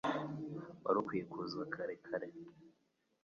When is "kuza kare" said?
1.31-1.95